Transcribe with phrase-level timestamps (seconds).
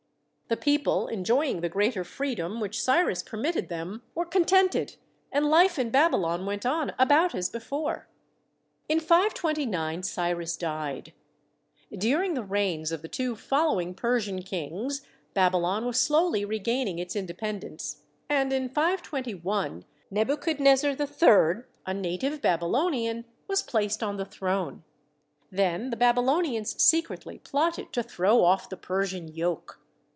[0.47, 4.97] The people, enjoying the greater freedom which Cyrus permitted them, were con tented,
[5.31, 8.09] and life in Babylon went on about as be fore.
[8.89, 11.13] In 529 Cyrus died.
[11.97, 18.01] During the reigns of the two following Persian kings Babylon was slowly regaining its independence,
[18.27, 24.17] and in 521 Nebuchadnezzar III., a native Babylonian, was 58 THE SEVEN WONDERS placed on
[24.17, 24.83] the throne.
[25.49, 29.77] Then the Babylonians secretly plotted to throw off the Persian yoke.